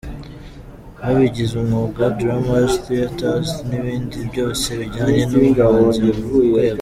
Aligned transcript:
b'abigize 1.01 1.53
umwuga, 1.61 2.03
dramas, 2.19 2.71
theatres 2.85 3.47
n'ibindi 3.67 4.17
byose 4.31 4.67
bijyanye 4.79 5.21
nubuhanzi 5.29 5.99
mu 6.05 6.11
rwego. 6.27 6.55